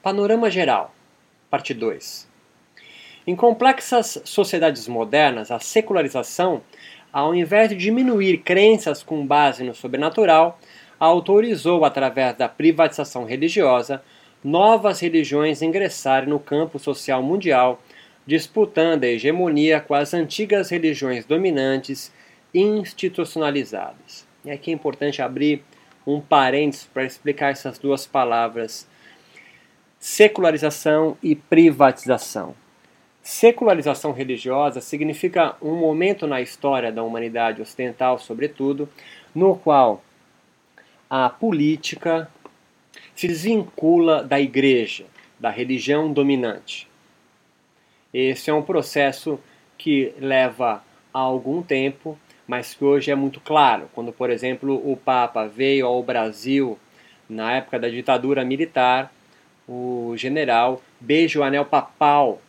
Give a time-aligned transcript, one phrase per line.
[0.00, 0.94] Panorama Geral,
[1.50, 2.28] parte 2.
[3.26, 6.62] Em complexas sociedades modernas, a secularização,
[7.12, 10.60] ao invés de diminuir crenças com base no sobrenatural,
[11.00, 14.00] autorizou, através da privatização religiosa,
[14.42, 17.82] novas religiões ingressarem no campo social mundial,
[18.24, 22.12] disputando a hegemonia com as antigas religiões dominantes
[22.54, 24.24] institucionalizadas.
[24.44, 25.64] E aqui é importante abrir
[26.06, 28.86] um parênteses para explicar essas duas palavras:
[29.98, 32.54] secularização e privatização.
[33.22, 38.88] Secularização religiosa significa um momento na história da humanidade ocidental, sobretudo,
[39.34, 40.02] no qual
[41.10, 42.30] a política
[43.14, 45.04] se desvincula da igreja,
[45.38, 46.88] da religião dominante.
[48.14, 49.38] Esse é um processo
[49.76, 53.90] que leva algum tempo, mas que hoje é muito claro.
[53.94, 56.78] Quando, por exemplo, o Papa veio ao Brasil
[57.28, 59.12] na época da ditadura militar,
[59.68, 62.40] o general beija o anel papal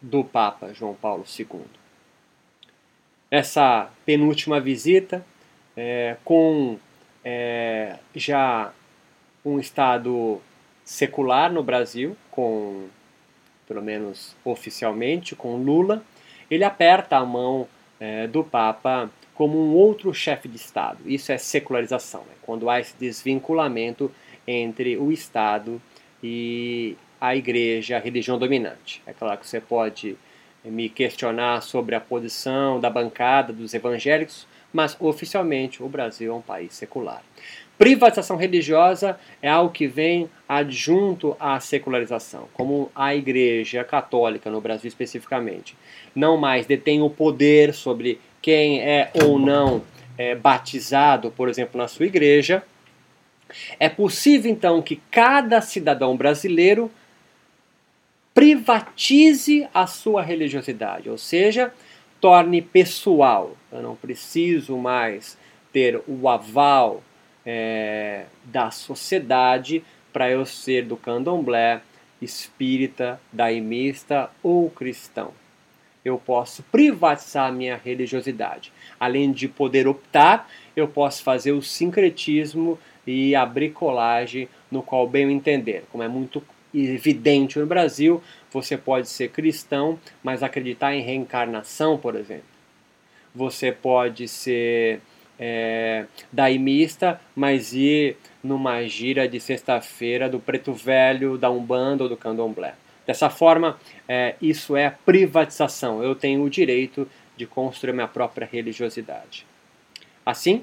[0.00, 1.62] do Papa João Paulo II.
[3.30, 5.24] Essa penúltima visita,
[5.76, 6.78] é, com
[7.24, 8.72] é, já
[9.44, 10.40] um Estado
[10.84, 12.88] secular no Brasil, com
[13.66, 16.02] pelo menos oficialmente, com Lula,
[16.50, 17.68] ele aperta a mão
[18.00, 20.98] é, do Papa como um outro chefe de Estado.
[21.04, 24.10] Isso é secularização, é quando há esse desvinculamento
[24.46, 25.97] entre o Estado e
[27.20, 29.02] a igreja, a religião dominante.
[29.06, 30.16] É claro que você pode
[30.64, 36.42] me questionar sobre a posição da bancada dos evangélicos, mas oficialmente o Brasil é um
[36.42, 37.22] país secular.
[37.78, 44.88] Privatização religiosa é algo que vem adjunto à secularização, como a Igreja Católica no Brasil
[44.88, 45.76] especificamente
[46.14, 49.82] não mais detém o poder sobre quem é ou não
[50.16, 52.62] é, batizado, por exemplo, na sua igreja.
[53.78, 56.90] É possível então que cada cidadão brasileiro
[58.34, 61.72] privatize a sua religiosidade, ou seja,
[62.20, 63.56] torne pessoal.
[63.72, 65.36] Eu não preciso mais
[65.72, 67.02] ter o aval
[67.44, 69.82] é, da sociedade
[70.12, 71.80] para eu ser do candomblé,
[72.20, 75.32] espírita, daimista ou cristão.
[76.04, 78.72] Eu posso privatizar minha religiosidade.
[78.98, 82.78] Além de poder optar, eu posso fazer o sincretismo
[83.10, 85.84] e a bricolagem no qual bem entender.
[85.90, 86.42] Como é muito
[86.74, 92.44] evidente no Brasil, você pode ser cristão, mas acreditar em reencarnação, por exemplo.
[93.34, 95.00] Você pode ser
[95.38, 102.16] é, daimista, mas ir numa gira de sexta-feira do preto velho, da Umbanda ou do
[102.16, 102.74] candomblé.
[103.06, 106.02] Dessa forma, é, isso é privatização.
[106.02, 107.08] Eu tenho o direito
[107.38, 109.46] de construir minha própria religiosidade.
[110.26, 110.62] Assim,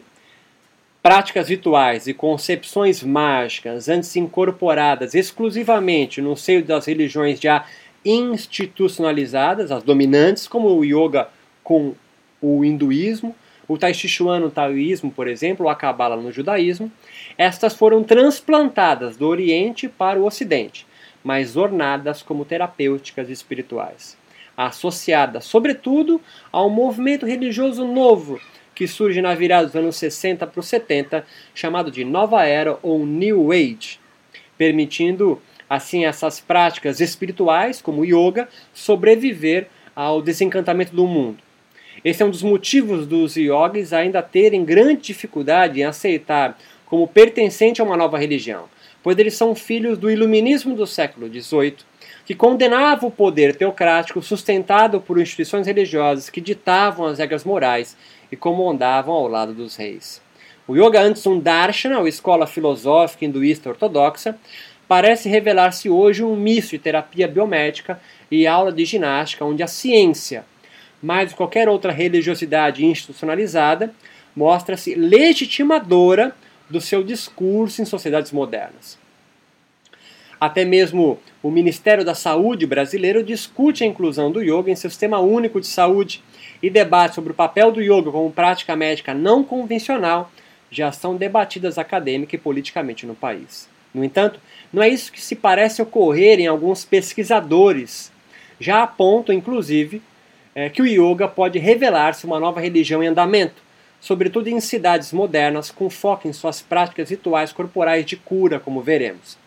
[1.05, 7.63] práticas rituais e concepções mágicas, antes incorporadas exclusivamente no seio das religiões já
[8.03, 11.29] institucionalizadas, as dominantes, como o yoga
[11.63, 11.93] com
[12.41, 13.35] o hinduísmo,
[13.67, 16.91] o Tai Chi Chuan no taoísmo, por exemplo, ou a no judaísmo,
[17.37, 20.87] estas foram transplantadas do Oriente para o Ocidente,
[21.23, 24.17] mas ornadas como terapêuticas espirituais,
[24.57, 26.19] associadas, sobretudo,
[26.51, 28.41] a um movimento religioso novo
[28.75, 31.25] que surge na virada dos anos 60 para os 70,
[31.55, 33.99] chamado de Nova Era ou New Age,
[34.57, 41.37] permitindo assim essas práticas espirituais, como o yoga, sobreviver ao desencantamento do mundo.
[42.03, 47.81] Esse é um dos motivos dos yogis ainda terem grande dificuldade em aceitar como pertencente
[47.81, 48.65] a uma nova religião,
[49.01, 51.77] pois eles são filhos do iluminismo do século XVIII,
[52.25, 57.95] que condenava o poder teocrático sustentado por instituições religiosas que ditavam as regras morais
[58.31, 60.21] e comandavam ao lado dos reis.
[60.67, 64.35] O Yoga antes um Darshana, ou escola filosófica hinduísta ortodoxa,
[64.87, 70.43] parece revelar-se hoje um misto de terapia biomédica e aula de ginástica, onde a ciência,
[71.01, 73.93] mais de qualquer outra religiosidade institucionalizada,
[74.35, 76.35] mostra-se legitimadora
[76.67, 79.04] do seu discurso em sociedades modernas.
[80.39, 85.19] Até mesmo o Ministério da Saúde brasileiro discute a inclusão do yoga em seu sistema
[85.19, 86.23] único de saúde
[86.61, 90.31] e debates sobre o papel do yoga como prática médica não convencional
[90.69, 93.69] já são debatidas acadêmica e politicamente no país.
[93.93, 94.39] No entanto,
[94.73, 98.11] não é isso que se parece ocorrer em alguns pesquisadores.
[98.59, 100.01] Já apontam, inclusive,
[100.53, 103.63] é, que o yoga pode revelar-se uma nova religião em andamento,
[104.01, 109.37] sobretudo em cidades modernas, com foco em suas práticas rituais corporais de cura, como veremos.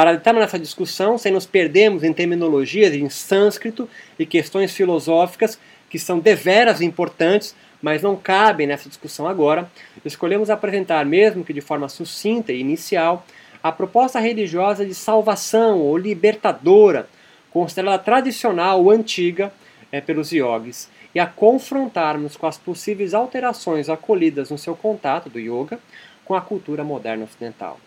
[0.00, 3.86] Para entrarmos nessa discussão, sem nos perdermos em terminologias em sânscrito
[4.18, 5.60] e questões filosóficas
[5.90, 9.70] que são deveras importantes, mas não cabem nessa discussão agora,
[10.02, 13.26] escolhemos apresentar, mesmo que de forma sucinta e inicial,
[13.62, 17.06] a proposta religiosa de salvação ou libertadora,
[17.50, 19.52] considerada tradicional ou antiga
[19.92, 25.38] é, pelos yogis, e a confrontarmos com as possíveis alterações acolhidas no seu contato do
[25.38, 25.78] yoga
[26.24, 27.78] com a cultura moderna ocidental.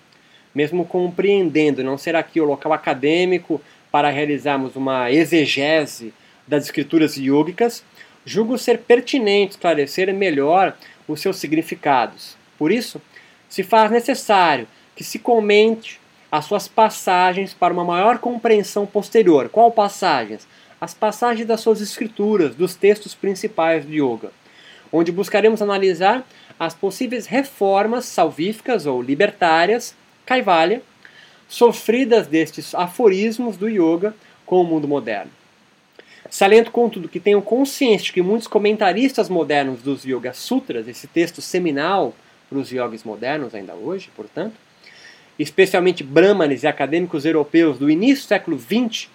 [0.53, 3.61] Mesmo compreendendo não ser aqui o local acadêmico
[3.91, 6.13] para realizarmos uma exegese
[6.47, 7.83] das escrituras yogicas,
[8.25, 10.75] julgo ser pertinente esclarecer melhor
[11.07, 12.35] os seus significados.
[12.57, 13.01] Por isso,
[13.49, 15.99] se faz necessário que se comente
[16.31, 19.49] as suas passagens para uma maior compreensão posterior.
[19.49, 20.47] Qual passagens?
[20.81, 24.31] As passagens das suas escrituras, dos textos principais do yoga,
[24.91, 26.27] onde buscaremos analisar
[26.59, 29.95] as possíveis reformas salvíficas ou libertárias,
[30.25, 30.81] Kaivalya,
[31.47, 34.15] sofridas destes aforismos do yoga
[34.45, 35.31] com o mundo moderno.
[36.29, 42.15] Saliento, contudo, que tenham consciência que muitos comentaristas modernos dos Yoga Sutras, esse texto seminal
[42.49, 44.55] para os yogis modernos ainda hoje, portanto,
[45.37, 49.09] especialmente brahmanes e acadêmicos europeus do início do século XX,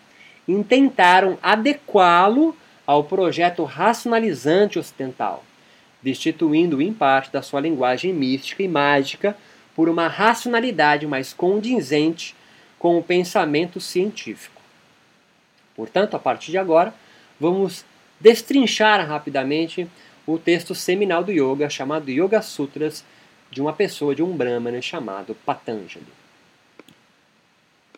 [0.46, 2.56] intentaram adequá-lo
[2.86, 5.44] ao projeto racionalizante ocidental,
[6.02, 9.36] destituindo em parte da sua linguagem mística e mágica
[9.78, 12.34] por uma racionalidade mais condizente
[12.80, 14.60] com o pensamento científico.
[15.76, 16.92] Portanto, a partir de agora,
[17.38, 17.84] vamos
[18.18, 19.88] destrinchar rapidamente
[20.26, 23.04] o texto seminal do yoga chamado Yoga Sutras
[23.52, 26.04] de uma pessoa, de um Brahmana chamado Patanjali.